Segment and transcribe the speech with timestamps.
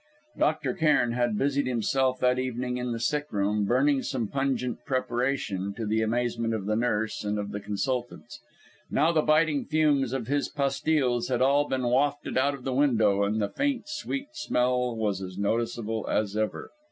[0.35, 0.73] Dr.
[0.73, 5.85] Cairn had busied himself that evening in the sick room, burning some pungent preparation, to
[5.85, 8.39] the amazement of the nurse and of the consultants.
[8.89, 13.21] Now the biting fumes of his pastilles had all been wafted out of the window
[13.21, 16.71] and the faint sweet smell was as noticeable as ever.